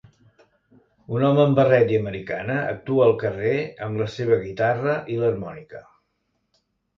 [1.17, 3.53] Un home amb barret i americana actua al carrer
[3.89, 5.85] amb la seva guitarra i l'harmònica.